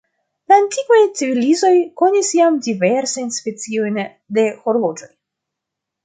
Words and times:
La 0.51 0.55
antikvaj 0.59 0.99
civilizoj 1.17 1.73
konis 2.01 2.31
jam 2.37 2.57
diversajn 2.67 3.29
speciojn 3.35 4.01
de 4.39 4.47
horloĝoj. 4.63 5.11